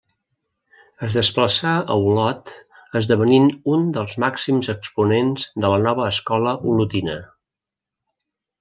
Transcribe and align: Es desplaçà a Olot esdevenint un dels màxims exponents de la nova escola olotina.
Es 1.07 1.17
desplaçà 1.17 1.73
a 1.95 1.97
Olot 2.05 2.53
esdevenint 3.01 3.47
un 3.75 3.85
dels 3.99 4.17
màxims 4.25 4.71
exponents 4.75 5.47
de 5.67 5.73
la 5.75 5.79
nova 5.87 6.09
escola 6.17 6.59
olotina. 6.75 7.21